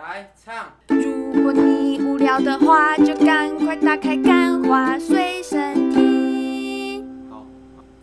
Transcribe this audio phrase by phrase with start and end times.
[0.00, 0.72] 来唱。
[0.88, 7.04] 如果你无聊的话，就赶快打开《干话随身听》。
[7.30, 7.44] 好，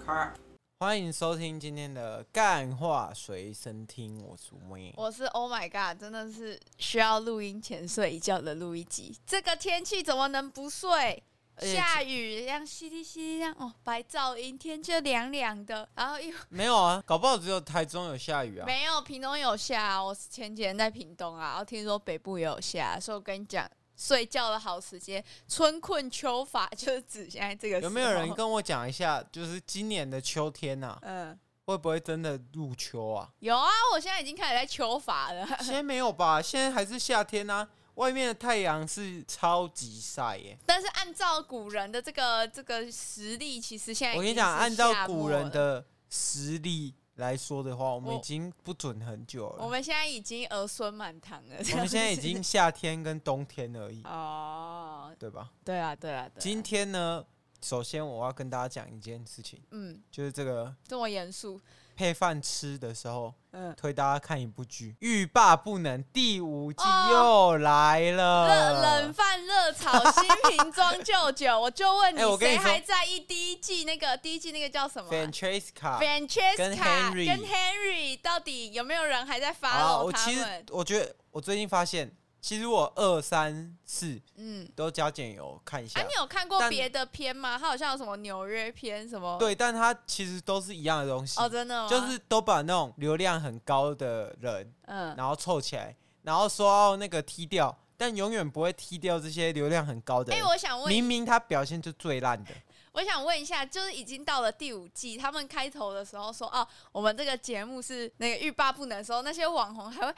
[0.05, 0.31] 开。
[0.79, 9.17] 欢迎收听今天的《干话随身听》，我是妹，我是 Oh my God，真的是需要录音前睡一觉的录一集。
[9.25, 11.23] 这个天气怎么能不睡？
[11.59, 18.65] 下雨，这样淅沥淅沥，这样哦，白噪音，天就凉凉的，然后又没有啊，搞不好只有台中有下雨啊。
[18.65, 20.01] 没有，屏东有下。
[20.01, 27.79] 我前几天在屏东啊，然后听说北部也有下，所以我跟你讲，睡觉的好时间，春困秋乏，就是指现在这个。
[27.81, 30.99] 有没有人跟我讲一下，就是今年的秋天呐、啊？
[31.01, 33.27] 嗯，会不会真的入秋啊？
[33.39, 35.47] 有啊，我现在已经开始在秋乏了。
[35.61, 36.39] 现在没有吧？
[36.39, 37.67] 现在还是夏天啊。
[37.97, 49.55] 外面的太阳是超级晒耶，但是按照古人的这个这个实力，其实现在我跟你讲，按照古人的实力来说的话，我们已经不准很久了。
[49.57, 55.49] 我，我们现在已经儿孙满堂了，我们现在已经夏天跟冬天而已哦，对吧？
[55.65, 56.39] 对啊，对啊，对啊。
[56.39, 57.25] 今天呢，
[57.63, 61.59] 首先我要跟大家讲一件事情，嗯，就是这个这么严肃。
[61.97, 68.47] 配饭吃的时候，嗯，推大家看一部剧《欲罢不能》第五季又来了。
[68.47, 74.15] 热冷饭热炒新瓶装旧酒，我就问你， 谁还在意第一季那个？
[74.17, 80.05] 第一季那个叫什么？Francesca，Francesca 跟 Henry，跟 Henry 到底有没有人还在 follow 他们？
[80.05, 82.15] 我其实我觉得，我最近发现。
[82.39, 85.99] 其实我二三四嗯都加减有看一下。
[85.99, 87.57] 啊，你有看过别的片吗？
[87.59, 89.37] 它好像有什么纽约片什么？
[89.37, 91.39] 对，但它其实都是一样的东西。
[91.39, 91.89] 哦，真的吗？
[91.89, 100.41] 就是都把那种流量很高的人，嗯，然后凑起来，然后说要那个踢掉，但永远不会踢掉这些流量很高的人。
[100.41, 102.51] 哎，我想问，明明他表现就最烂的。
[102.93, 110.15] 我想问一下，就是已经到了第五季，他们开头的时候说，哦，我们这个节目是那个欲罢不能的时候，那些网红还会 what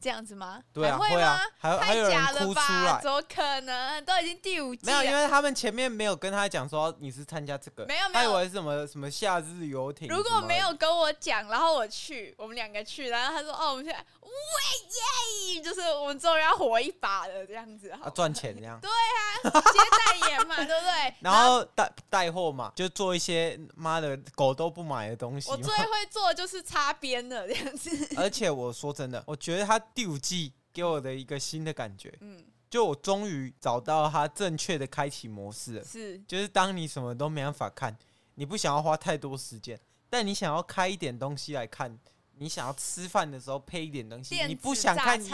[0.00, 0.60] 这样子吗？
[0.72, 1.28] 对啊，还会吗？
[1.28, 3.00] 啊、还太假了吧？
[3.02, 4.04] 怎么可能？
[4.04, 10.08] 都已经第五季没有，因为他们前面没有跟他讲说你是参加这个，没有，没有，他以为是什么什么夏日游艇。
[10.08, 18.78] 如果没有跟我讲，然后我去，我们两个去，然后他说，哦，我们现在喂耶，就是我们终于要活一把了，这样子，啊，赚钱这样。
[18.80, 21.14] 对啊，接代言嘛，对不对？
[21.20, 25.50] 然后带带货嘛，就做一些妈的狗都不买的东西。
[25.50, 27.90] 我最会做的就是擦边的这样子。
[28.16, 35.84] 而且我说真的，我觉得他第五季给我的一个新的感觉，嗯，就我终于找到他正确的开启模式了。
[35.84, 37.96] 是，就是当你什么都没办法看，
[38.36, 39.78] 你不想要花太多时间，
[40.08, 41.98] 但你想要开一点东西来看，
[42.38, 45.30] 你想要吃饭的时候配一点东西，你不想看你，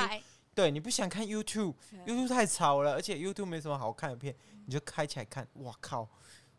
[0.55, 4.35] 对，你不想看 YouTube，YouTube 太吵了，而且 YouTube 没什么好看的片，
[4.67, 6.09] 你就开起来看，哇靠！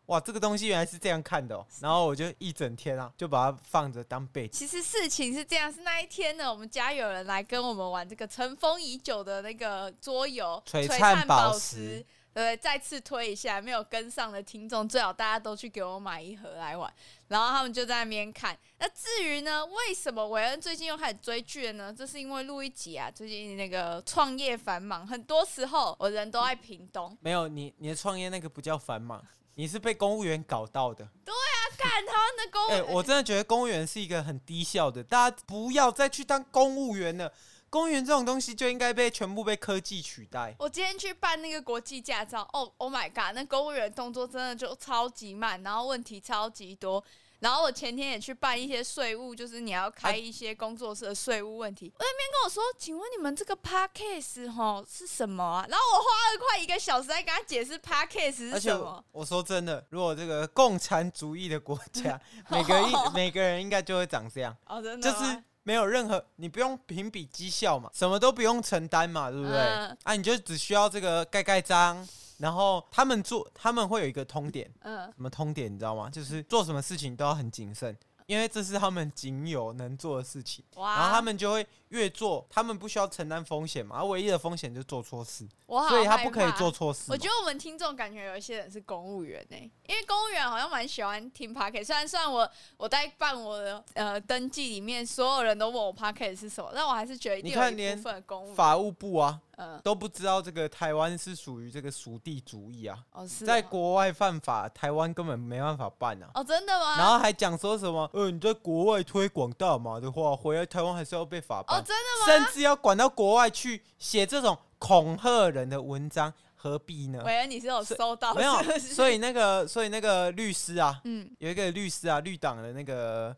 [0.07, 4.51] 哇，这个东西原来是这样看的哦，然后我就一整天啊，就把它放着当背景。
[4.51, 12.01] 其实事情是这样，是那一天呢，我们家有人来跟我们玩这个尘封已久的那个桌游《璀璨宝石》，
[12.33, 16.93] 对，再次推一下，没有跟上的听众，最好大家都去给我买一盒来玩。
[17.29, 18.57] 然后他们就在那边看。
[18.79, 21.93] 那至于呢，为什么韦恩最近又开始追剧了呢？
[21.97, 27.17] 这是因为录一集啊，最近那个创业繁忙，很多时候我人都在屏东。
[27.21, 29.23] 没有你，你的创业那个不叫繁忙。
[29.55, 31.07] 你是被公务员搞到的？
[31.23, 32.79] 对啊，干他们的公务员。
[32.79, 37.31] 哎，我真的觉得公务员是一个很低效的，大家不要再去当公务员了。
[37.69, 40.55] 公务员这种东西就应该被全部被科技取代。
[40.59, 47.03] 我今天去办那个国际驾照，哦，Oh my god，那公务员动作真的就超级慢，然后问题超级多。
[47.43, 51.91] 然后我前天也去办一些税务，就是你要开一些工作室的税务问题。
[51.93, 55.65] 我那边跟我说，请问你们这个 podcast 哈是什么啊？
[55.67, 59.03] 然后我花了快一个小时在跟他解释 Podcast 是什么。
[59.11, 62.17] 我说真的，如果这个共产主义的国家，
[62.49, 64.55] 每个一每个人应该就会长这样。
[64.65, 65.11] 哦，真的。
[65.11, 69.57] 就是没有任何，你不用评比绩效嘛，什么都不用承担嘛，对不对？
[69.57, 72.07] 嗯、啊，你就只需要这个盖盖章。
[72.43, 76.09] 然后他们做，他们会有一个通点，嗯，什么通点你知道吗？
[76.09, 80.61] 就是做什么事情都要很谨慎，因为这是他们仅有能做的事情。
[80.75, 80.97] 哇！
[80.97, 87.05] 然后他们就会越做，他们不需要承担风险嘛，而唯一的风险就是做错事，所以他不可以做错事。
[87.11, 91.85] 我觉得我们听众感觉有一些人是公务员呢、欸，因为公务员好像蛮喜欢听 Podcast。
[91.85, 99.39] 虽然虽然我我在办我的呃登记里面，所有人都问我 Podcast 是什么，但我还是觉得一定有一部分的公务员，法务部啊。
[99.55, 102.97] 嗯，都不知道这个台湾是属于这个属地主义啊！
[103.11, 106.31] 哦，是在国外犯法，台湾根本没办法办啊！
[106.33, 106.97] 哦，真的吗？
[106.97, 108.09] 然后还讲说什么？
[108.13, 111.79] 呃，你在国外推广大麻的话，回来台湾还是要被法办。
[111.79, 112.45] 哦，真的吗？
[112.45, 117.21] 甚至要管到国外去写这种恐吓人的文章，何必呢？
[117.25, 118.33] 喂，你是有收到？
[118.33, 123.35] 没有，所以那个，所以那个律师啊，嗯，有一个律师啊，绿党的那个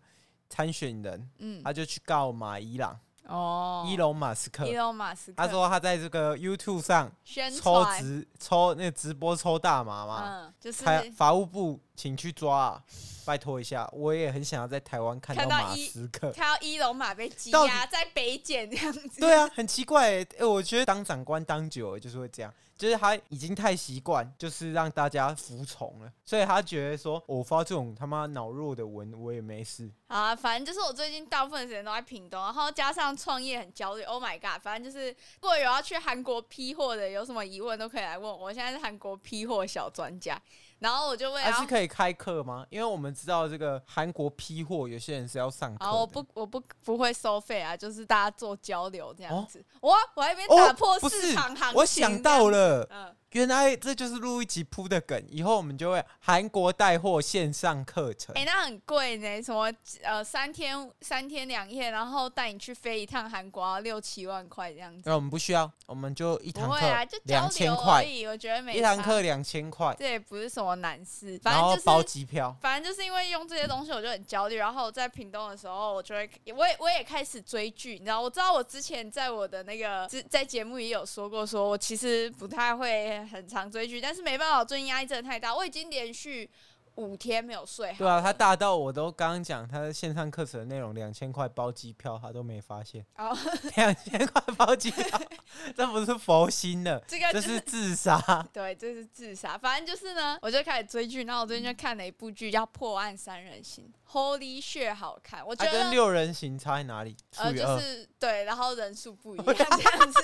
[0.49, 2.99] 参选人，嗯，他就去告马伊朗。
[3.27, 7.11] 哦，伊隆马斯克，伊隆马斯克，他说他在这个 YouTube 上
[7.59, 12.83] 抽直抽那个直播抽大麻嘛，嗯，就是法务部请去抓啊，
[13.25, 22.53] 拜托一下，我也很想要在台湾看到马斯克，看到伊隆马被羁押在北检这样子，对啊，很奇怪哎、欸，我觉得当长官当久了就是会这样。
[22.77, 29.89] 就是他已经太习惯，就是让大家服从了，所以他觉得说，我发这种他妈脑弱的文，我也没事。
[30.09, 34.03] 好啊，反正就是我最近大部分时间都在屏东，然后加上创业很焦虑。
[34.03, 34.61] Oh my god！
[34.61, 35.07] 反正就是，
[35.39, 38.35] 如果有要去韩国批货的，有什么疑问都可以来问我。
[38.35, 40.37] 我现在是韩国批货小专家。
[40.79, 42.65] 然后我就问，还是可以开课吗？
[42.69, 45.85] 因为我们知道这个韩国批货，有些人是要上课。
[45.85, 49.63] 啊，我不，我不不会收费啊，就是大家做交流这样子。
[49.81, 51.79] 哦、哇，我还没打破市场行情。
[51.79, 52.87] 我想到了。
[52.91, 53.15] 嗯。
[53.31, 58.33] 原来这就是录一集铺的梗，以后我们就会韩国带货线上课程。
[58.33, 59.69] 哎、欸，那很贵呢，什么
[60.03, 65.01] 呃三天三天两夜，然后带你去飞一趟韩国，六七万块这样子。
[65.05, 66.79] 那我们不需要，我们就一堂课
[67.23, 68.05] 两千块。
[68.29, 71.37] 我觉得每一堂课两千块，这也不是什么难事。
[71.43, 72.55] 反正就是包机票。
[72.61, 74.55] 反正就是因为用这些东西，我就很焦虑。
[74.55, 77.93] 然后在屏东的时候，我就会，我也我也开始追剧。
[77.93, 83.24] 你知道，我知道我之前在我的那个在节目也有说过，说我其实不太会。
[83.27, 85.55] 很常追剧，但是没办法，最近压力真的太大。
[85.55, 86.49] 我已经连续
[86.95, 87.97] 五天没有睡好。
[87.97, 93.05] 对啊，他大到我都刚刚讲他的线上课程的内容两千块包机票，他都没发现。
[93.17, 93.37] 哦，
[93.75, 95.21] 两千块包机票，
[95.75, 98.17] 这不是佛心的，这个、就是、这是自杀。
[98.53, 99.57] 对，这是自杀。
[99.57, 105.45] 反正就是呢，我就开始追剧，然后我最近就看了一部剧叫《破案三人行》，Holy shit，好看。
[105.45, 107.13] 我觉得、六人行差在哪里？
[107.35, 110.19] 呃，就是对，然后人数不一样，这样子。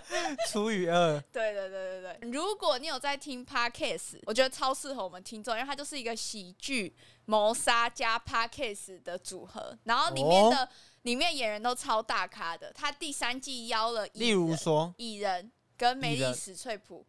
[0.50, 2.30] 除以二，对对对对对。
[2.30, 6.94] 如果你有在听 Podcast，我觉得超适合我们听众，因为它就是一个喜剧
[7.24, 9.76] 谋杀加 Podcast 的组合。
[9.84, 10.68] 然后里面的、哦、
[11.02, 12.72] 里面演员都超大咖的。
[12.72, 17.04] 他第三季邀了，例如说蚁人跟梅丽史翠普，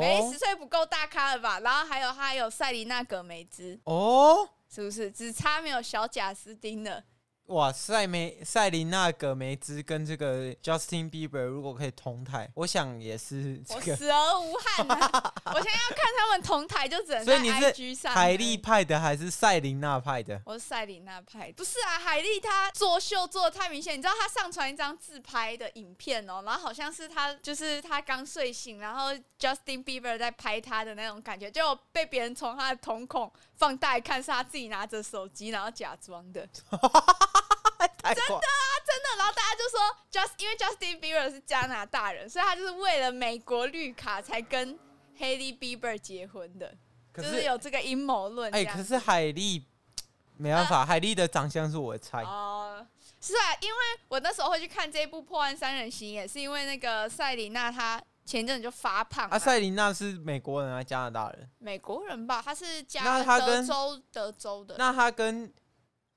[0.00, 1.60] 梅丽史翠普够大咖了吧？
[1.60, 5.10] 然后还有他还有塞琳娜葛梅兹，哦，是不是？
[5.10, 7.02] 只差没有小贾斯汀了。
[7.46, 15.34] 哇，塞梅塞琳娜葛梅兹跟这个 Justin Bieber 如果可以同台，我想也是这个我死而无憾啊！
[15.52, 18.14] 我现在要看他们同台，就只能在 IG 上。
[18.14, 20.40] 海莉派的还是塞琳娜派的？
[20.46, 21.52] 我是塞琳娜派的。
[21.54, 33.30] 不是啊，海莉她作秀做的太明显，你知道她上传一张自拍的影片哦，然后好像是她就是她刚睡醒，然后 Justin Bieber 在拍她的那种感觉，就被别人从她的瞳孔
[33.62, 36.44] 放大看，是他自己拿着手机然后假装的。
[36.50, 39.16] 真的啊，真的。
[39.16, 39.78] 然后大家就说
[40.10, 44.76] ，just 因为 Justin Bieber 是加拿大人，所以他就是为了美国绿卡才跟
[45.16, 46.74] Hailey Bieber 结婚的，
[47.14, 48.52] 就是有这个阴谋论。
[48.52, 49.64] 哎、欸，可是海莉
[50.36, 52.24] 没办法，啊、海莉的长相是我的菜。
[52.24, 52.86] 哦、呃，
[53.20, 53.78] 是啊，因为
[54.08, 59.28] 我那时候会去看这一部《破案三人行》，也是因为那个赛琳娜她前阵子就发胖。
[59.28, 61.50] 啊，赛琳娜是美国人还是加拿大人？
[61.58, 64.76] 美国人吧，他是加德州德州的。
[64.78, 65.52] 那他跟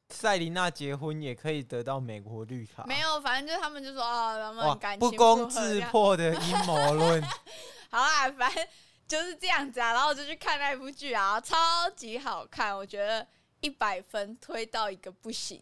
[0.10, 2.84] 赛琳娜结婚也可以得到美国绿卡？
[2.86, 7.22] 没有，反正就他们就说啊，他们感情不攻自破的阴谋论。
[7.90, 8.68] 好啊，反正
[9.08, 11.56] 就是这样子啊，然后我就去看那部剧啊，超
[11.96, 13.26] 级好看，我觉得
[13.62, 15.62] 一百分推到一个不行。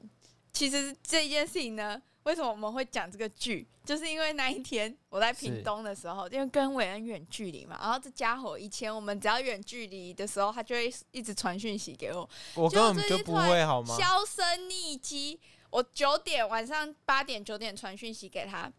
[0.51, 2.01] 其实这件事情呢。
[2.23, 3.67] 为什么我们会讲这个剧？
[3.85, 12.29] 就是因为那一天我在屏东的时候，因为跟伟恩远距离嘛，然后这家伙以前我们只要远距离的时候，他就会一直传讯息给我。
[12.55, 13.97] 我根本就不会好吗？
[13.97, 15.37] 销声匿迹，
[15.69, 18.71] 我九点晚上八点九点传讯息给他，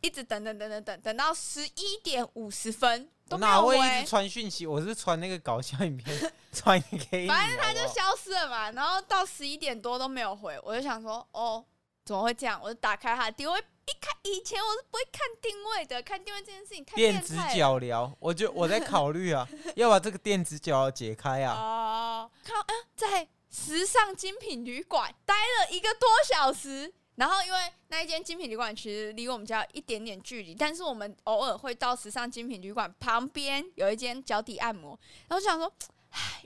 [0.00, 3.76] 一直等等等等等，等到十一点五十分都没有回。
[3.76, 4.64] 哪会一直传讯息？
[4.64, 6.80] 我是传那个搞笑影片 传
[7.10, 8.70] 给你，反正他就消失了嘛。
[8.70, 11.64] 然后到十一点多都没有回，我就想说哦。
[12.04, 12.60] 怎么会这样？
[12.62, 17.26] 我就打开他的定位，一看以前我是不会看定位的，看定位这件事情太变态了。
[17.26, 21.54] 电子脚镣，我就我在考虑啊， 要把这个电子脚解开啊。
[21.54, 22.66] 哦，看，啊，
[22.96, 35.72] 在时尚精品旅馆待了一个多小时，然后因为那一间精品旅馆其实离我们家有一点点距离，但是我们偶尔会到时尚精品旅馆旁边有一间脚底按摩，然后我想说。
[35.88, 35.91] 唉，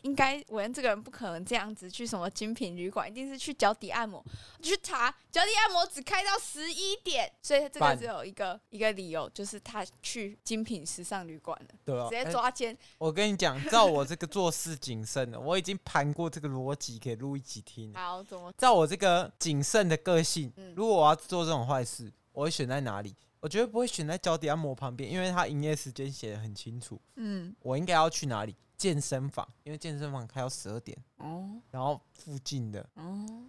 [0.03, 4.25] 应该我跟这个人不可能这样子去什么精品旅馆，一定是去脚底按摩。
[4.59, 11.75] 我去查脚底按摩只开到十一点，所以这个只有一个一个理由，就是他去精品时尚旅馆了。
[11.85, 12.79] 对啊，直接抓奸、欸。
[12.99, 17.93] 我跟你讲，照我这个做事谨慎的，我已经盘过这个逻辑，给录一集听。
[17.95, 18.53] 好，怎么？
[18.57, 23.15] 照我这个谨慎的个性，如果我要做这种坏事，我会选在哪里？
[23.41, 27.01] 我绝对不会选在脚底按摩旁边，因为他营业时间写的很清楚。
[27.17, 28.57] 嗯，我应该要去哪里？
[28.77, 30.97] 健身房，因为健身房开到十二点。
[31.19, 31.51] 哦。
[31.71, 32.87] 然后附近的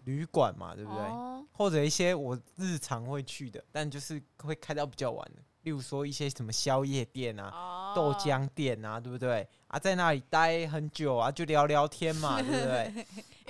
[0.05, 1.01] 旅馆嘛，对不对？
[1.01, 1.45] 哦。
[1.51, 9.47] 或者一些我日常会去的，但就是会开到比较晚的，例如说一些什么宵夜店啊、哦、豆浆店啊，对不对？
[9.67, 13.05] 啊，在那里待很久啊，就聊聊天嘛， 对不对？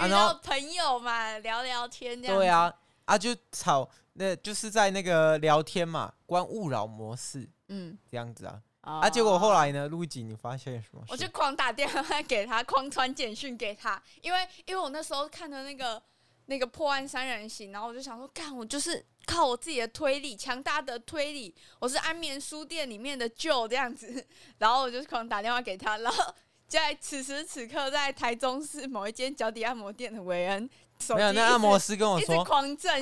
[0.05, 2.37] 遇到朋友嘛，聊聊天这样。
[2.37, 2.73] 对啊，
[3.05, 8.61] 啊就吵，那就是在那个聊天嘛，关勿扰模式，嗯，这样子啊。
[8.87, 9.09] 啊！
[9.09, 9.87] 结果后来呢？
[9.89, 11.03] 录一集，你发现什么？
[11.09, 16.01] 我就狂打电话给他，狂传简讯给他，因为因为我那时候看的那个
[16.45, 24.25] 那个破案三人行，然后我就想说，干，我就是靠我自己的推理，强大的推理，我是安眠书店里面的 Joe 这样子，
[24.57, 26.33] 然后我就狂打电话给他，然后
[26.67, 30.69] 在此时此刻，在台中市某一间脚底按摩店的韦恩。
[31.15, 32.43] 没有，那按摩师跟我说，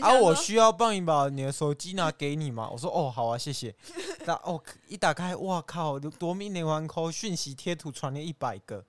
[0.02, 2.70] 啊，我需要帮你把你的手机拿给你吗？
[2.72, 3.74] 我说，哦，好啊，谢谢。
[4.26, 8.84] 那哦，一打开，哇靠，夺命连环 call 讯息贴图传了一百个。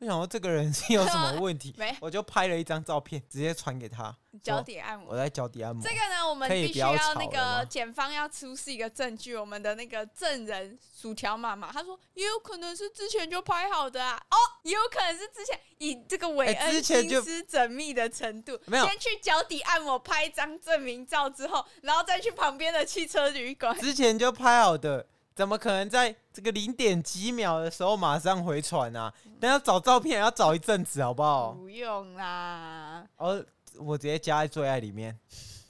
[0.00, 4.16] 我想说这个人 是有什么问题， 我就拍了一张照片，直接传给他。
[4.40, 5.82] 脚底按摩，我在脚底按摩。
[5.82, 9.34] 这个呢，我们必须要那个检方要出示一个证据。
[9.34, 25.04] 我们的那个证人薯条妈妈，他说也有可能是之前就拍好的啊，哦，也有可能是之前以这个韦恩心思缜密的程度，先去脚底按摩拍一张证明照之后，然后再去旁边的汽车旅馆，之前就拍好的。
[25.38, 29.14] 怎么可能在这个零点几秒的时候马上回传啊？
[29.38, 31.52] 但要找照片要找一阵子，好不好？
[31.52, 33.08] 不用啦。
[33.18, 35.16] 哦，我直接加在最爱里面，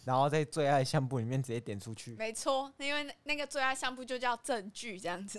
[0.06, 2.14] 然后在最爱相簿里面直接点出去。
[2.14, 5.38] 没错，因为那个最爱相簿就叫证据这样子。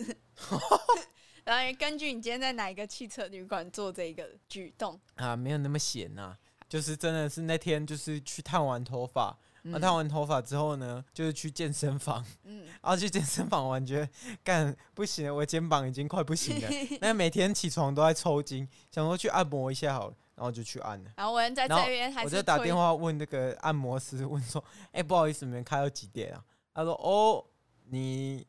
[1.44, 6.38] 然后根据你今天在哪一个汽车旅馆做这个举动啊，没有那么闲呐，
[6.70, 9.36] 就是真的是那天就是去烫完头发。
[9.64, 12.26] 那烫、完头发之后呢，就是去健身房。
[12.44, 14.10] 嗯，然 后去健身房完，觉得
[14.44, 16.70] 干不行了，我肩膀已经快不行了。
[17.02, 21.12] 那每天起床都在抽筋，想说去按摩一下好了，然后就去按了。
[21.16, 27.44] 然后我在这边我就打电话问那个按摩师，问说：“哎、欸，不好意思，你们开到几点啊？”他说：“哦，
[27.86, 28.46] 你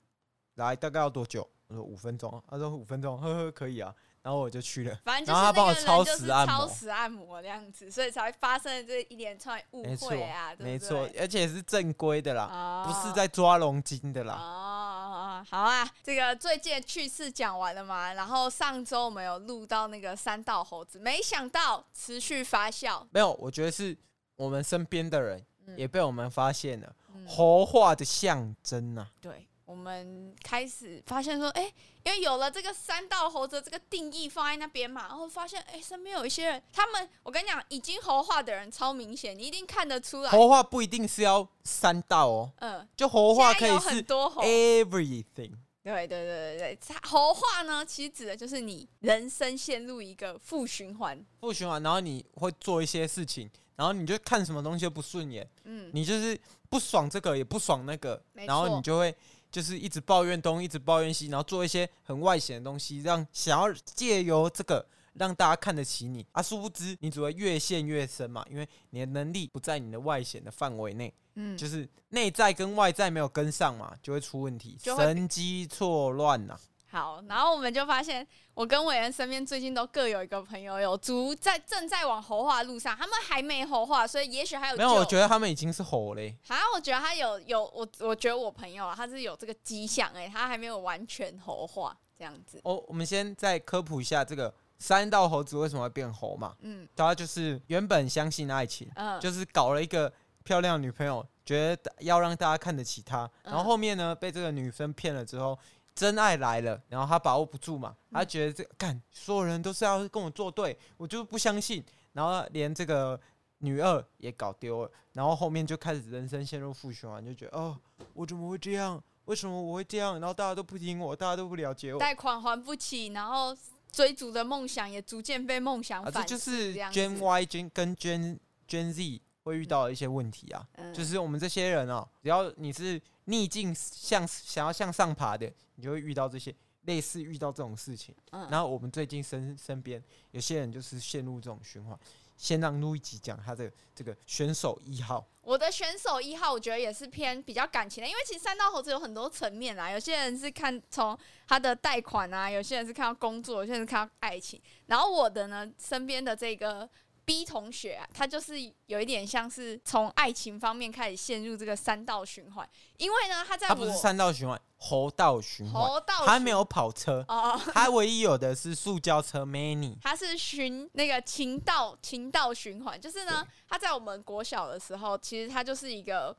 [0.55, 14.35] 来大概要多久？”我说：“五分钟。”他说：“五分钟，呵呵，可以啊。”然后我就去了，反正就是那个人就是超时按摩这样子，所以才会发生这一连串误会啊，没错，而且是正规的啦，哦、不是在抓龙筋的啦。
[14.35, 18.13] 哦，好啊，这个最近的趣事讲完了嘛？
[18.13, 23.03] 然后上周我们有录到那个三道猴子，没想到持续发酵。
[23.13, 23.97] 没有，我觉得是
[24.37, 25.43] 我们身边的人
[25.79, 29.11] 也被我们发现了，嗯、猴化的象征啊。
[29.19, 29.47] 对。
[29.71, 40.31] 我们开始发现说，哎、欸，因为有了这个三道猴子这个定义放在那边嘛，然后发现，哎、欸，身边有一些人，他们，我跟你讲，已经猴化的人超明显，你一定看得出来。
[40.33, 45.53] 猴化不一定是要三道哦，嗯，就猴化可以是很多猴 everything。
[45.85, 56.37] 对对对对对，猴化呢，其实指的就是你人生陷入一个负循环，负循环，然后你会做一些事情，然后你就看什么东西都不顺眼，嗯，你就是
[56.69, 59.15] 不爽这个也不爽那个，然后你就会。
[59.51, 76.59] 就是一直抱怨东，一直抱怨西，然后做一些很外显的东西，让想要借由这个让大家看得起你啊，殊不知你只会越陷越深嘛，因为你的能力不在你的外显的范围内，嗯，就是内在跟外在没有跟上嘛，就会出问题，神机错乱呐。
[76.91, 84.77] 好，然后我们就发现，我跟伟恩身边最近都各有一个朋友有足在正在往猴化路上，他们还没猴化，所以也许还有。
[84.77, 86.37] 没有，我觉得他们已经是猴嘞。
[86.49, 92.61] 好，我觉得他有有我，我觉得我朋友啊，他是有这个迹象哎，他还没有完全猴化这样子。
[92.65, 96.57] 哦，我们先再科普一下这个三道猴子为什么会变猴嘛？
[96.63, 105.57] 嗯，他就是原本相信爱情，嗯，就是搞了一个漂亮女朋友，觉得要让大家看得起他，然后后面呢被这个女生骗了之后。
[106.01, 113.21] 真爱来了，然后他把握不住嘛，他觉得这干、个、所有人都是要跟我作对，我就不相信，然后连这个
[113.59, 117.79] 女二也搞丢了，然后后面就开始人生陷入负循环，就觉得哦，
[118.15, 118.99] 我怎么会这样？
[119.27, 120.19] 为什么我会这样？
[120.19, 123.55] 然后大家都不听我，大家都不了解我，贷款还不起，然后
[123.93, 133.01] 追逐的梦想也逐渐被梦想反噬、啊、这就是 Gen Y Gen 跟 Gen Gen Z 会遇到一些问题啊，嗯、就是我们这些人哦，只要你是。
[133.25, 136.53] 逆境向想要向上爬的，你就会遇到这些
[136.87, 138.13] 类似遇到这种事情。
[138.33, 141.97] 嗯，然后我们最近身身边有些人就是陷入这种循环。
[142.37, 145.25] 先让路易吉讲他的这个选手一号。
[145.43, 149.89] 我的选手一号，我觉得也是偏比较感情的，因为其实三道猴子有很多层面啦。
[149.93, 151.17] 有些人是看从
[151.47, 154.61] 他的贷款啊，有些人是看到工作，有些人是看到爱情。
[154.87, 156.89] 然后我的呢，身边的这个。
[157.31, 158.57] B 同学啊，他就是
[158.87, 176.37] 有一点像是从爱情方面开始陷入这个三道循环，因为呢，他在我他不是三道循环，猴道循环，猴道他没有跑车哦，他唯一有的是塑胶车 Many， 他是循那个情道情道循环，就是呢，他在我们国小的时候，其实他就是一个。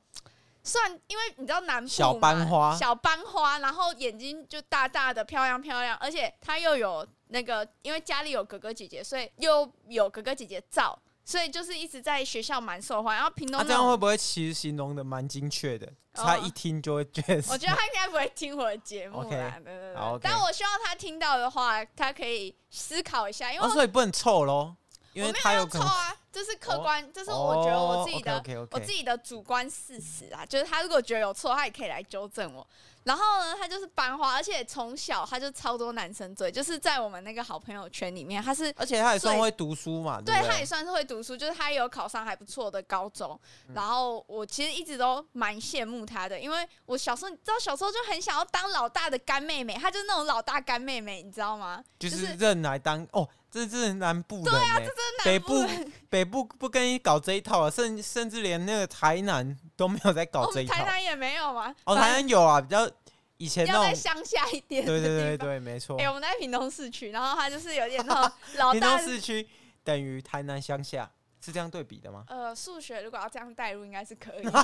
[0.63, 13.21] 算，因为你知道南部小班花，小班花，然后眼睛就大大的，漂亮漂亮，而且他又有那个，因为家里有哥哥姐姐，所以又有哥哥姐姐照，所以就是一直在学校蛮受欢迎。
[13.21, 15.91] 然后屏东、啊、这样会不会其实形容的蛮精确的？
[16.13, 17.35] 他一听就会觉得。
[17.49, 19.29] 我觉得他应该不会听我的节目啦，
[19.63, 20.19] 对对对。
[20.21, 24.75] 但我希望他听到的话，他可以思考一下，因为、哦、所以不能臭喽。
[25.13, 30.45] 因为他有错啊，这是客观，这是我觉得我自己的我自己的主观事实啊。
[30.45, 32.65] 就是他如果觉得有错，他也可以来纠正我。
[33.03, 43.39] 然后呢，他就是班花，而且从小他就超多男生追，就是在我们那个好朋友圈里面，他是而且他也算会读书嘛，对，对，他也算是会读书，就是他也有考上还不错的高中。
[43.73, 51.83] 然后我其实一直都蛮羡慕他的，因为我小时候你知道，小时候就很想要当老大的干妹妹，他就是那种老大干妹妹，你知道吗？
[51.97, 53.27] 就是认来当哦。
[53.51, 54.91] 这是南部的，对啊，这是
[55.25, 55.67] 北部，
[56.09, 60.75] 北部不跟你搞这一套啊，甚甚至连那个台南都没有在搞这一套。
[60.75, 61.73] 台南也没有吗？
[61.85, 62.89] 哦，台南有啊，比较
[63.37, 64.85] 以前那种在乡下一点。
[64.85, 65.99] 对对对对，没错。
[65.99, 68.73] 哎，我们在屏东市区，然后它就是有点那种 老大。
[68.73, 69.47] 屏东市区
[69.83, 71.09] 等于台南乡下，
[71.43, 72.23] 是这样对比的吗？
[72.27, 74.47] 呃，数学如果要这样代入，应该是可以。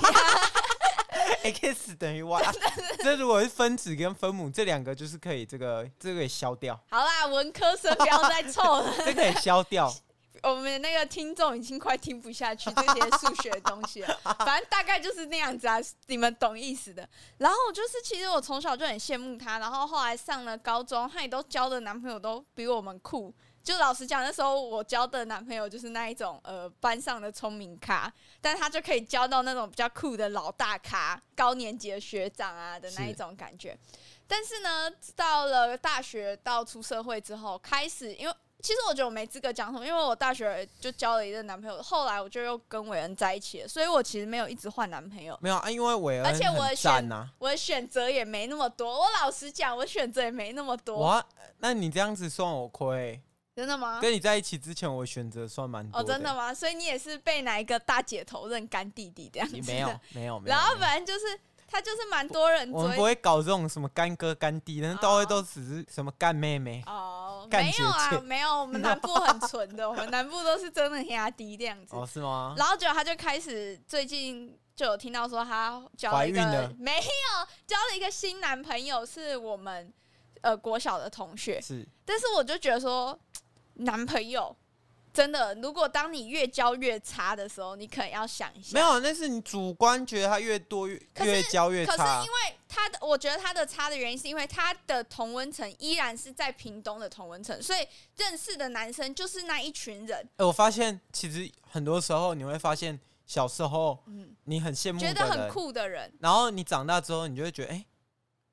[1.42, 2.42] x 等于 y，
[3.02, 6.78] 这如果是分子跟分母，这两个就是可以这个这个也消掉。
[6.90, 9.92] 好啦，文科生不要再凑了，这可以消掉。
[10.42, 17.08] 我们那个听众已经快听不下去这些数学的东西了， 反正大概就是那样子啊，你们懂意思的。
[17.38, 23.34] 然后就是，其实我从小就很羡慕他，然后后来上了高中，他也都交的男朋友都比我们酷。
[23.62, 33.72] 就老实讲，那时候我交的男朋友就是那一种呃班上的聪明咖，但他就可以交到那种比较酷的老大咖，高年级的学长啊的那一种感觉。
[33.72, 45.38] 是但是呢，到了大学到出社会之后，开始因为其实我觉得我没资格讲什么，因为我大学就交了一个男朋友，后来我就又跟韦恩在一起了，所以我其实没有一直换男朋友。
[45.40, 49.00] 没有啊，因为韦恩、啊、而且我的选我的选择也没那么多。
[49.00, 50.98] 我老实讲，我选择也没那么多。
[50.98, 51.24] 哇，
[51.58, 53.20] 那你这样子算我亏。
[53.54, 53.98] 真的吗？
[54.00, 56.04] 跟你在一起之前，我选择算蛮多的。
[56.04, 56.54] 哦，真的吗？
[56.54, 59.56] 所以你也是被哪一个大姐头认干弟弟这样子？
[59.66, 60.56] 没有，没有，没有。
[60.56, 62.80] 然后反正就是他就是蛮多人追。
[62.80, 66.84] 我们不会搞这种什么干哥干弟，但是都会都只是什么干妹妹。
[66.86, 68.60] 哦，没有啊，没有。
[68.60, 71.96] 我们南部很纯的， 我们南部都是真的压低这样子。
[71.96, 72.54] 哦，是吗？
[72.56, 76.40] 然后结果他就开始最近就有听到说他交了一个
[76.78, 79.92] 没有交了一个新男朋友，是我们
[80.40, 81.60] 呃国小的同学。
[81.60, 83.18] 是，但是我就觉得说。
[83.80, 84.56] 男朋友
[85.18, 88.70] 真的，如果当你越教越差的时候，你可能要想一下。
[88.72, 91.96] 没有，那是你主观觉得他越多越越交越差。
[91.96, 97.84] 可是因为他的，我觉得他的差的原因是因为他的同温层依然是在屏东的同温层，所以
[98.16, 100.24] 认识的男生就是那一群人。
[100.36, 103.98] 欸，我发现其实很多时候你会发现，小时候
[104.44, 107.86] 你很羡慕觉得很酷的人，然后你长大之后，你就会觉得，哎、欸，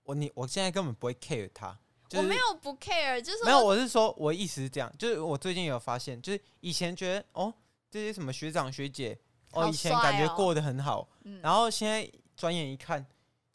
[0.01, 1.77] 我你我现在根本不会 care 他。
[2.07, 3.63] 就是、我没有不 care，就是没有。
[3.63, 7.53] 我是说，我意思是这样，就是我最近有发现，就是以前觉得哦，
[7.89, 9.17] 这些什么学长学姐，
[9.51, 13.05] 哦，哦以前感觉过得很好，嗯、然后现在转眼一看，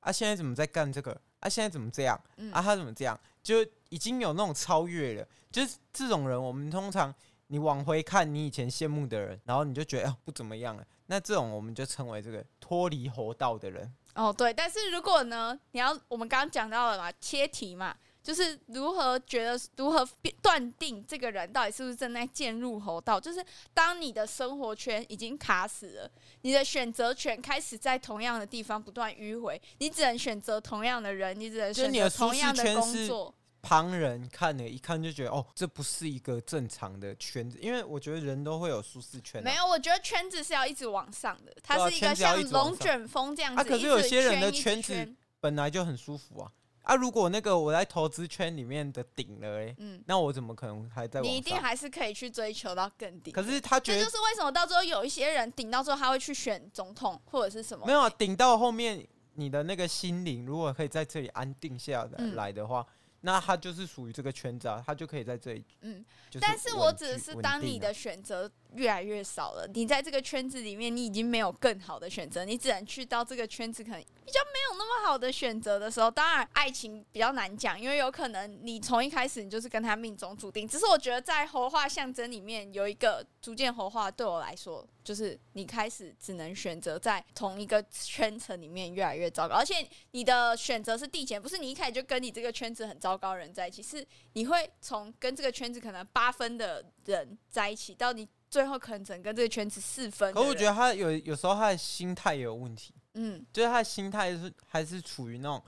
[0.01, 1.19] 啊，现在怎么在干这个？
[1.41, 2.21] 啊，现在怎么这样？
[2.37, 3.19] 嗯、啊，他怎么这样？
[3.43, 5.27] 就已经有那种超越了。
[5.51, 7.15] 就是这种人，我们通常
[7.47, 10.87] 你往回看你以前羡慕的人，然后你就觉得啊不怎么样了。
[11.07, 13.91] 那这种我们就称为这个脱离猴道的人。
[14.15, 14.53] 哦，对。
[14.53, 17.97] 但是如果呢，你要我们刚刚讲到了嘛，切题嘛。
[18.23, 20.07] 就是如何觉得如何
[20.43, 23.19] 断定这个人到底是不是正在渐入猴道？
[23.19, 26.11] 就是当你的生活圈已经卡死了，
[26.43, 33.35] 你的选择权开始在同样的地方不断迂回，你只能选择同样的人，你只能选择同样的工作。
[33.63, 39.43] 旁人看了一看就觉得哦，这不是一个正常的圈子，因为我觉得人都会有舒适圈。
[39.43, 43.61] 没有，我觉得圈子是要一直往上的，它是一个像龙卷风这样子。
[43.61, 46.51] 啊，可是有些人的圈子本来就很舒服啊。
[46.83, 46.95] 啊！
[46.95, 51.21] 如果那个我在投资圈里面的顶了，哎，嗯，那我怎么可能还在？
[51.21, 53.33] 你一定还是可以去追求到更顶。
[53.33, 57.87] 可是他觉得，这就是为什么到最后有一些人顶到最后他会去选总统或者是什么？
[57.87, 65.65] 没有啊，顶到后面，你的那个心灵如果可以在这里安定下来的话，嗯、那他就是属于这个圈子啊，他就可以在这里。
[65.83, 66.05] 嗯，
[66.41, 69.69] 但是我只是当你的选择越来越少了。
[69.75, 76.11] 你在这个圈子里面，你已经没有更好的选择，你只能去到这个圈子，可能比较没有那么好的选择的时候。
[76.11, 80.67] 当然，爱情比较难讲，因为有可能你从一开始你就是跟他命中注定。
[80.67, 100.33] 只是我觉得在活化象征里面有一个逐渐活化，对我来说，就是你开始只能选择在同一个圈层里面越来越糟糕，而且你的选择是递减，不是你一开始就跟你这个圈子很糟糕的人在一起，是你会从跟这个圈子可能八分的人在一起，到你 最后可能只能跟这个圈子四分。
[100.35, 105.63] 可我觉得他有有时候他的心态也有问题，嗯，就是他的心态是还是处于那种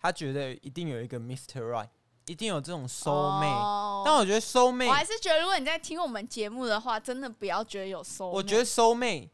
[0.00, 1.60] 他觉得一定有一个 Mr.
[1.60, 1.88] Right，
[2.26, 8.30] 一定有这种 soul mate，哦，但我觉得 soul mate，我还是觉得如果你在听我们节目的话，真的不要觉得有 soul。
[8.30, 9.28] 我觉得 soul mate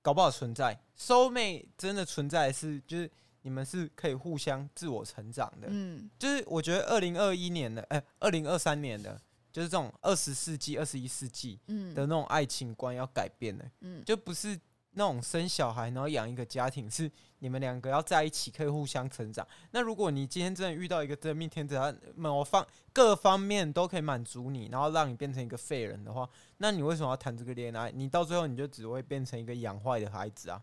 [0.00, 3.10] 搞不好存在，soul mate 真的存在是就是。
[3.42, 9.18] 你们是可以互相自我成长的，嗯，就是我觉得二零二一年的，哎、欸，二零二三年的，
[9.52, 11.58] 就是这种二十世纪、二十一世纪
[11.94, 14.58] 的那种爱情观要改变了，嗯，就不是
[14.92, 19.46] 那种生小孩然后养一个家庭，是你们两个要在一起可以互相成长。
[19.70, 27.90] 那如果你今天真的遇到一个真命天子，他某方各方面都可以满足你，然后让你变成一个废人的话，那你为什么要谈这个恋爱？
[27.94, 30.60] 你到最后你就只会变成一个养坏的孩子啊！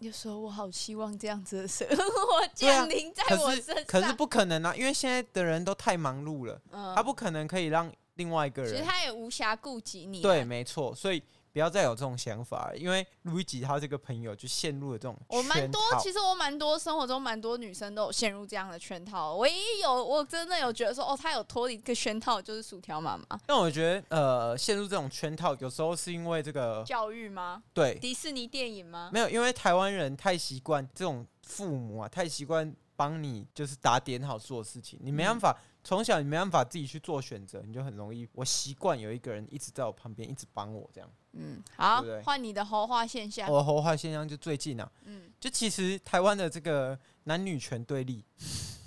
[0.00, 11.22] 有时候我好希望这样子的生活 降临在我身上，啊，可是，可是不可能啊，因为现在的人都太忙碌了，嗯，他不可能可以让另外一个人，其实他也无暇顾及你，对，没错，所以。
[11.52, 15.16] 不要再有这种想法，因为路易吉他这个朋友就陷入了这种。
[15.28, 19.36] 我蛮多，其实我蛮多，生活中蛮多女生都有陷入这样的圈套。
[19.36, 23.40] 唯一有我真的有觉得说，哦，他有脱离一个圈套，就是薯条妈妈。
[23.46, 27.62] 但我觉得，呃，陷入这种圈套，有时候是因为这个教育吗？
[27.72, 29.08] 对，迪士尼电影吗？
[29.10, 35.58] 没有，因为台湾人太习惯这种父母啊，太习惯帮你就是打点好做事情，你没办法。
[35.86, 38.28] 嗯从小你没办法自己去做选择，你就很容易。
[38.32, 41.08] 我习惯有一个人一直在我旁边，一直帮我这样。
[41.34, 43.48] 嗯，好，换你的活化现象。
[43.48, 48.24] 我的活化现象就最近啊，嗯，就其实台湾的这个男女权对立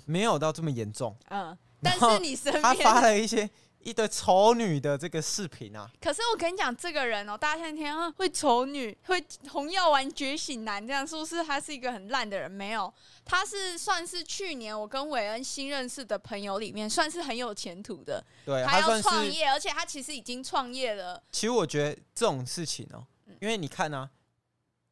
[0.04, 1.16] 没有到这么严重。
[1.30, 3.48] 嗯，但是你身边他发了一些。
[3.82, 5.90] 一堆丑女的这个视频啊！
[6.00, 12.50] 可是我跟你讲，这个人哦，大家天天啊会丑女，会红药丸觉醒男，这样是不是他是一个很烂的人？
[12.50, 12.92] 没有，
[13.24, 18.22] 他是算是去年我跟韦恩新认识的朋友里面，算是很有前途的。
[18.44, 21.22] 对，他要创业，而且他其实已经创业了。
[21.32, 23.06] 其实我觉得这种事情哦，
[23.40, 24.10] 因为你看啊，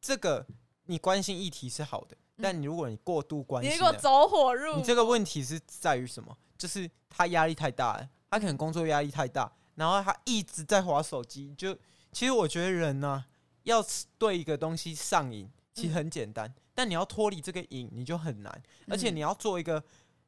[0.01, 0.43] 这个
[0.87, 6.35] 你关心议题是好的，但你如果你过度关心，你如果走火入魔，你这个问题是在于什么？
[6.57, 8.09] 就是他压力太大了。
[8.29, 11.53] 他可能工作压力太大，然后他一直在划手机。
[11.57, 11.75] 就
[12.11, 13.27] 其实我觉得人呢、啊，
[13.63, 13.83] 要
[14.17, 18.63] 对一个东西上瘾，其实很简单，嗯、但你要脱离这个瘾，你就很难。
[18.87, 19.83] 而且你要做一个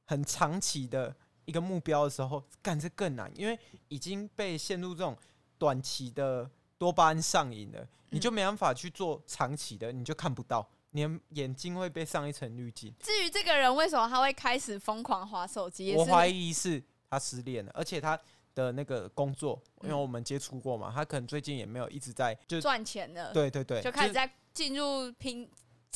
[0.05, 5.15] 很长期的一个目标的时候，干这更难，因为已经被陷入这种
[5.57, 12.93] 短期的多巴胺上瘾了，你就没办法去做长期的，你就看不到，你的眼睛会被上一层滤镜。
[12.99, 16.83] 至于这个人为什么他会开始疯狂划手机，我怀疑是。
[17.11, 18.17] 他失恋了，而且他
[18.55, 23.33] 的那个工作，因为我们接触过嘛，他可能最近也没有一直在就赚钱了。
[23.33, 25.47] 对对对，就开始在进入平，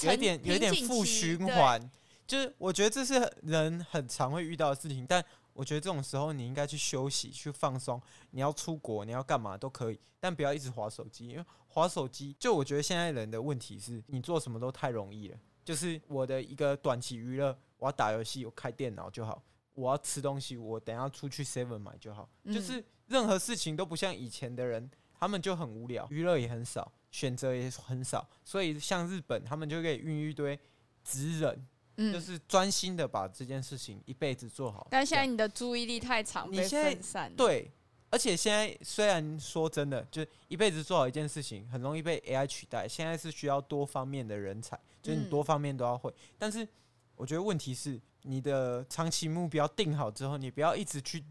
[0.02, 1.90] 有一点有一点负循环。
[2.28, 5.24] 就是我觉得这是人很常会遇到的事情，但
[5.54, 8.02] 我觉得这种时候你应该去休息、去放松。
[8.32, 15.38] 你要出国，你要干嘛都可以，但不要一直划手机，因为划手机，就我觉得现在人的问题是你做什么都太容易了。
[15.64, 19.42] 就是我的一个短期娱乐，我要打游戏，我开电脑就好。
[19.76, 22.28] 我要吃东西，我等下出去 seven 买就好。
[22.44, 28.28] 嗯、就是任何事情都不像以前的人，他们就很无聊，娱乐也很少，选择也很少。
[28.44, 30.60] 所以像日本，他们就可以孕育一堆
[31.04, 34.88] 职人，嗯、就是专心的把这件事情一辈子做好。
[34.90, 37.36] 但现在你的注意力太长，你现在分散。
[37.36, 37.70] 对，
[38.10, 42.88] 而且现在虽然说真的，就一辈子做好一件事情很容易被 AI 取代。
[42.88, 46.10] 现在是需要多方面的人才，就是你多方面都要会。
[46.12, 46.68] 嗯、但是
[47.16, 48.00] 我觉得问题是。
[48.28, 51.24] 你的长期目标定好之后，你不要一直去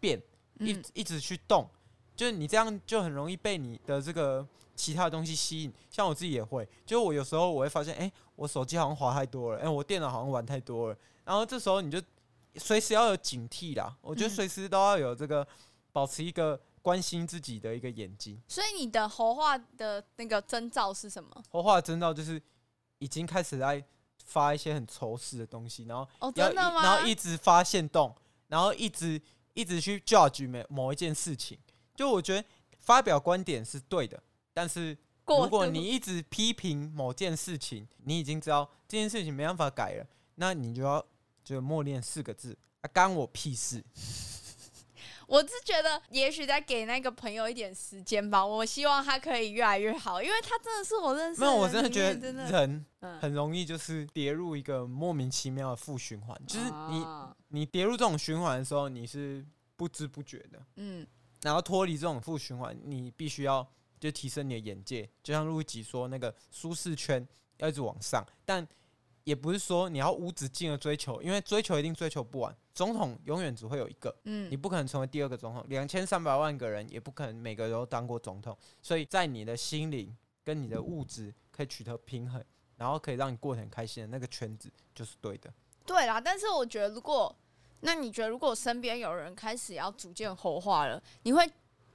[0.00, 0.18] 变，
[0.58, 1.68] 一一直去动，
[2.16, 5.70] 就是你这样就很容易被你的这个其他的东西吸引。
[5.90, 12.00] 像我自己也会，就我有时候我会发现，哎，我手机好像滑太多了，哎，我电脑好像玩太多了，然后这时候你就
[12.54, 13.94] 随时要有警惕啦。
[14.00, 15.46] 我觉得随时都要有这个
[15.92, 18.40] 保持一个关心自己的一个眼睛。
[18.48, 21.30] 所以你的活化的那个征兆是什么？
[21.50, 22.40] 活化的征兆就是
[22.98, 23.84] 已经开始在。
[24.30, 26.82] 发一些很仇视的东西，然后哦，真的吗？
[26.82, 28.14] 然后一直发现动，
[28.46, 29.20] 然后一直
[29.54, 31.58] 一直去 judge 某某一件事情。
[31.96, 34.22] 就我觉得发表观点是对的，
[34.54, 41.04] 但是如果你一直批评某件事情，你已经知道这件事情没办法改了，那你就要
[41.44, 43.84] 就默念四个字：啊，干我屁事。
[45.30, 48.44] 我是觉得，也许再给那个朋友一点时间吧。
[48.44, 51.46] 我希望他可以越来越好，因为他真的是我认识的。
[51.46, 52.84] 没有，我真的觉得人
[53.20, 56.36] 很容易就是跌入一个莫名其妙的负循环。
[56.48, 57.06] 就是你
[57.46, 60.60] 你跌入这种循环的时候，你是不知不觉的。
[60.76, 61.06] 嗯。
[61.42, 63.64] 然后脱离这种负循环，你必须要
[64.00, 65.08] 就提升你的眼界。
[65.22, 67.24] 就像路易吉说，那个舒适圈
[67.58, 68.66] 要一直往上，但。
[69.30, 72.52] 也不是说你要无止境的追求，因为追求一定追求不完。
[72.74, 75.64] 总统永远只会有一个，嗯，你不可能成为第二个总统。
[75.68, 80.12] 两千三百万个人也不可能每个人都当过总统，所以在你的心灵
[80.42, 82.44] 跟你的物质可以取得平衡，
[82.76, 85.48] 然后可以让你过得很开心的那个圈子就是对的。
[85.86, 87.32] 对啦，但是我觉得如果
[87.82, 91.48] 那你觉得如果身边有人开始要逐渐活化了，你会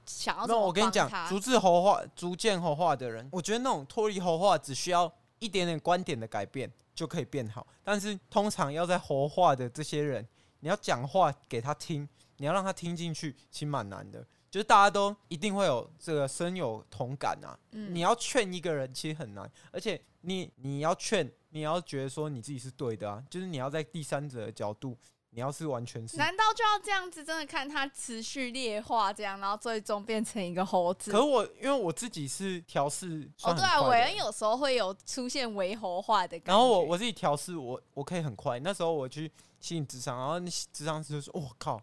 [0.06, 0.46] 想要？
[0.46, 6.72] 那我跟你讲，逐渐猴化、逐渐猴化的人，我觉得那种脱离猴化只需要一点点观点的改变。
[6.96, 10.26] 就可以变好，但是通常要在活化的这些人，
[10.60, 14.26] 你要讲话给他听，你要让他听进去，其实蛮难的。
[14.50, 17.58] 就是大家都一定会有这个深有同感啊。
[17.72, 24.96] 嗯，你要劝一个人其实很难，而且你你要劝，你要觉得说你自己是对的啊，就是你要在第三者的角度。
[25.36, 27.22] 你要是完全是，难道就要这样子？
[27.22, 31.12] 真的看它持续劣化，这样，然后最终变成一个猴子？
[31.12, 36.52] 可是我因为我自己是调试，哦，对啊，韦恩有时候会有出现微猴化的感觉。
[36.52, 38.58] 然后我我自己调试，我我可以很快。
[38.60, 40.40] 那时候我去心理智商，然后
[40.72, 41.78] 智商师就说：“我靠。”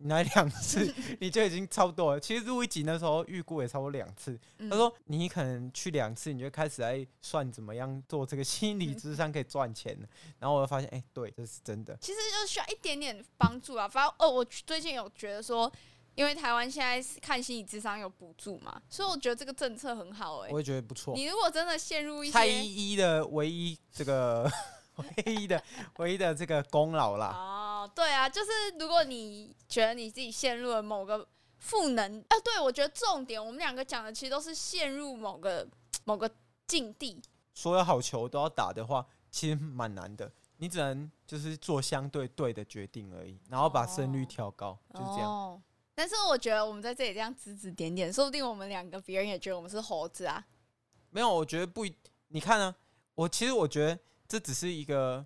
[0.00, 2.20] 你来两次， 你就已经差不多了。
[2.20, 4.38] 其实录一集那时候预估也差不多两次。
[4.70, 9.98] 他说你可能去两次，你就开始在算怎么样做这个心理智商可以赚钱。
[10.38, 11.96] 然后我就发现，哎，对，这是真的。
[12.00, 13.88] 其实就需要一点点帮助啊。
[13.88, 15.70] 反正哦，我最近有觉得说，
[16.14, 20.38] 因为台湾现在看心理智商有补助嘛，所以我觉得这个政策很好。
[20.40, 21.14] 哎，我也觉得不错。
[21.14, 24.48] 你如果真的陷入一些蔡依依的唯一这个
[24.96, 25.60] 唯一的
[25.96, 27.77] 唯一的这个功劳啦。
[27.88, 31.26] 哦，对啊，就是如果你觉得你自己陷入了某个
[31.58, 35.66] 负能，啊，对，我觉得重点，我们两个讲的其实都是陷入某个
[36.04, 36.30] 某个
[36.66, 37.20] 境地。
[37.54, 40.30] 所有好球都要打的话，其实蛮难的。
[40.58, 45.62] 你只能就是做相对对的决定而已，然后把胜率调高，哦、就是这样、哦。
[45.94, 50.44] 但是我觉得我们在这里这样指指点点，说不定我们两个别人也觉得我们是猴子啊。
[51.10, 51.94] 没有，我觉得不一。
[52.28, 52.76] 你看呢、啊？
[53.14, 53.98] 我其实我觉得
[54.28, 55.24] 这只是一个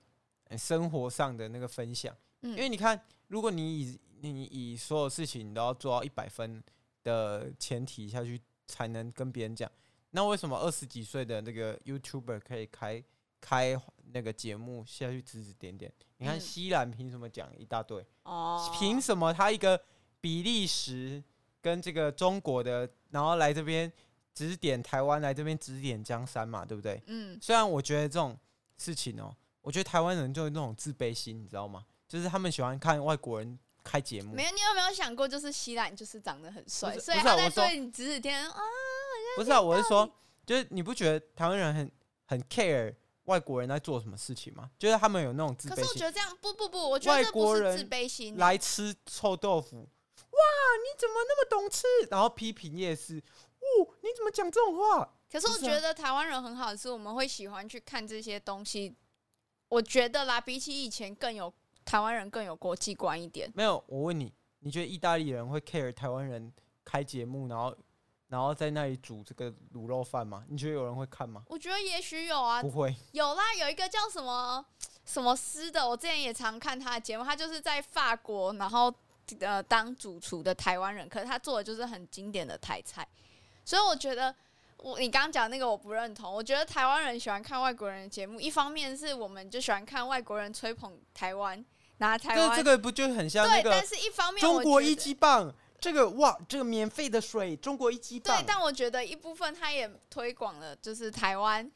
[0.57, 2.17] 生活上的那个分享。
[2.43, 6.63] 因为你看，如果你以你以所有事情你都要做到一百分
[7.03, 9.71] 的前提下去，才能跟别人讲，
[10.11, 13.03] 那为什么二十几岁的那个 YouTuber 可以开
[13.41, 13.81] 开
[14.13, 15.93] 那个节目下去指指点点？
[16.19, 18.05] 你看西兰凭什么讲一大堆？
[18.23, 19.81] 哦，凭什么他一个
[20.21, 21.23] 比利时
[21.61, 23.93] 跟这个中国的，然后来这边
[24.35, 27.03] 指点台湾，来这边指点江山嘛，对不对？
[27.07, 28.39] 嗯，虽然我觉得这种
[28.79, 31.85] 事情哦，我觉得台湾人就有那种自卑心，你知道吗？
[32.13, 34.35] 就是他们喜欢看外国人开节目。
[34.35, 38.61] 没有，你有没有想过，就是希兰就是长得很帅，所以他在对你指指点啊。
[39.35, 40.07] 不是啊，我是说，
[40.45, 41.91] 就是你不觉得台湾人很
[42.27, 42.95] 很 care
[43.25, 44.71] 外国人在做什么事情吗？
[44.79, 45.77] 就是他们有那种自卑心。
[45.77, 48.37] 可是我觉得这样不不不，我觉得这不是自卑心。
[48.37, 50.39] 来吃臭豆腐，哇，
[50.85, 51.87] 你怎么那么懂吃？
[52.11, 55.11] 然后批评夜市，哦，你怎么讲这种话？
[55.33, 58.95] 可是我觉得台湾人很好的是，我们会喜欢去看这些东西。
[59.71, 61.51] 我觉得啦，比起以前更有。
[61.85, 63.51] 台湾人更有国际观一点。
[63.55, 66.53] 没有，我问你，你觉得意大利人会 care 台湾人
[66.85, 67.77] 开节目，然后
[68.29, 70.45] 然后在那里煮这个卤肉饭吗？
[70.49, 71.43] 你觉得有人会看吗？
[71.49, 72.63] 我觉得也许有啊。
[72.63, 72.95] 不会。
[73.13, 74.65] 有啦，有一个叫什么
[75.05, 78.93] 什么师的，我之前也常看他的节目，他就是在法国，然后
[79.41, 83.07] 呃当主厨的台湾人，可是他做的就是很经典的台菜，
[83.65, 84.35] 所以我觉得。
[84.83, 91.65] 我你刚刚讲那个我不认同，我觉得台湾人喜欢看外国人的节目，一方面是我们就喜欢看外国人吹捧台湾，
[91.99, 93.71] 拿台湾这个不就很像那个？
[93.71, 98.37] 对，但是一方面中国一级棒，这个哇，这个免费的水，中国一级棒。
[98.37, 101.71] 对，但我觉得一部分他也推广了，就是台湾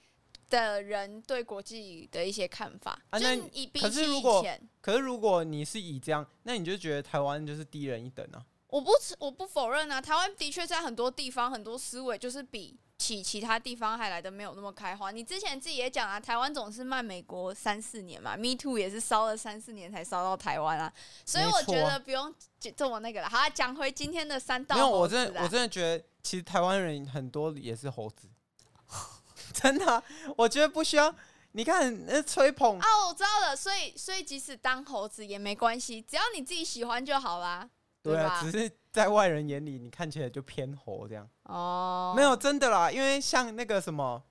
[0.51, 2.99] 的人对国际的一些看法。
[3.11, 8.43] 啊，那以比起以前，可是如果你是以这样，那你就觉得台湾就是低人一等啊？
[8.67, 8.91] 我不
[9.21, 12.77] 我不否认啊，台湾的确在很多地方很多思维就是比。
[12.99, 15.11] 其其他地方还来的没有那么开花。
[15.11, 20.93] 你之前自己也讲啊，台湾总是慢美国三四年嘛，Me Too 也是烧了三四年才烧到台湾啊。
[21.25, 22.35] 所以我觉得不用
[22.75, 23.29] 这么那个了。
[23.29, 24.77] 好，讲回今天的三道。
[24.77, 28.29] 没有，我真的我真的觉得，其实台湾人很多也是猴子，
[29.53, 30.03] 真的。
[30.37, 31.15] 我觉得不需要。
[31.53, 33.57] 你看那吹捧啊，我知道了。
[33.57, 37.69] 所以所以即使当猴子也没关系，只要你自己喜欢就好啦。
[38.03, 41.29] 对啊，只是在外人眼里，你看起来就偏猴这样。
[41.47, 44.23] 哦，没有真的啦，因为像那个什么，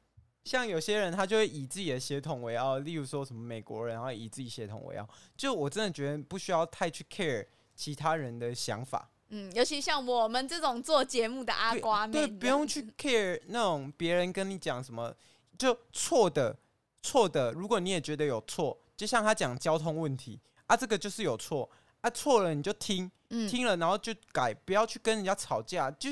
[0.43, 5.08] 像有些人他就会以自己的血统为傲，例如说什么美国人，然后以自己血统为傲。
[5.36, 15.13] 就我真的觉得不需要太去 care 其他人的想法，嗯，尤其像我们这种做节目的阿瓜对，对，不用去 care 那种别人跟你讲什么，
[15.58, 16.56] 就错的
[17.01, 21.69] 错的，如果你也觉得有错，就像他讲交通问题啊，这个就是有错
[22.01, 26.10] 啊，错了你就听，嗯、听了然后就改，不要去跟人家吵架，就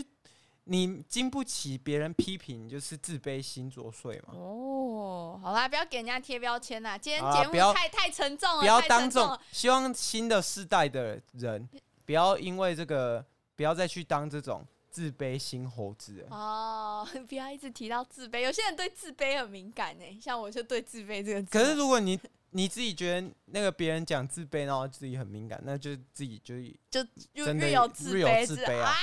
[0.66, 4.34] 你经不起别人批评，就是自卑心作祟嘛。
[4.34, 11.68] 哦，好啦，不要给人家贴标签啦，今天节目太太沉重了，不要当众，希望新的世代的人。
[12.06, 17.08] 不要因为这个，不要再去当这种自卑心猴子哦！
[17.30, 21.48] 不要一直提到自卑，有些人对自卑很敏感呢，像我就对自卑这个字。
[21.50, 26.56] 可是如果你你自己觉得那个别人讲自卑，然后自己很敏感，那就自己就
[26.92, 27.06] 就
[27.46, 28.94] 真的有自卑，自卑啊！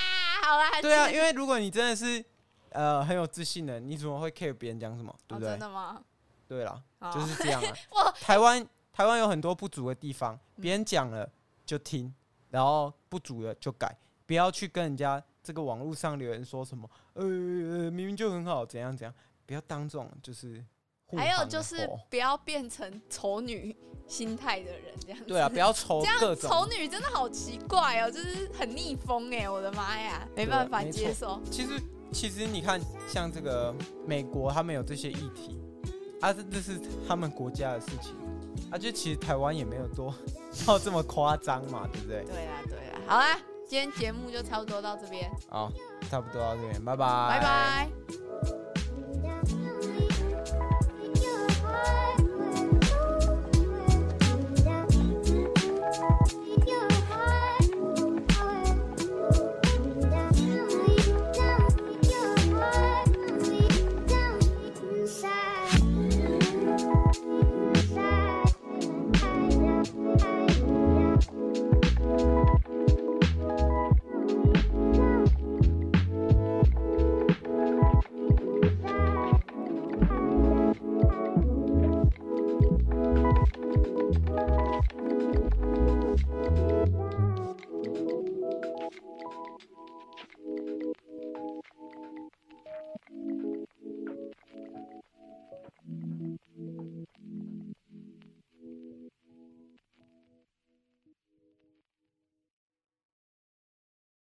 [0.41, 2.25] 啊好啦， 对啊，因为如果你真的是
[2.71, 5.15] 呃很有自信的，你怎么会 care 别人讲什么？
[5.27, 5.49] 对不对？
[5.49, 6.03] 哦、真的吗？
[6.49, 8.11] 对啦，就是这样啊。
[8.21, 11.29] 台湾台湾有很多不足的地方，别人讲了
[11.65, 12.13] 就听。
[12.51, 19.15] 然后不足了就改，不要去跟人家这个网络上留言说什么，呃，明明就很好，怎样怎样，
[19.47, 20.61] 不要当众就是。
[21.17, 23.75] 还有就是不要变成丑女
[24.07, 25.25] 心态的人，这样子。
[25.27, 26.03] 对啊，不要丑。
[26.05, 31.41] 这样丑女真的好奇怪哦，就是很逆风哎，我的妈呀，没办法接受。
[31.51, 31.81] 其实
[32.13, 33.75] 其实你看，像这个
[34.07, 35.61] 美国，他们有这些议题，
[36.21, 38.15] 啊，这这是他们国家的事情。
[38.71, 40.15] 啊，就其实台湾也没有多
[40.67, 42.25] 到这么夸张嘛，对不对？
[42.25, 43.01] 对啊，对啊。
[43.07, 45.31] 好啦，今天节目就差不多到这边。
[45.49, 45.73] 好，
[46.11, 47.07] 差不多到这边，拜拜。
[47.29, 48.20] 拜拜。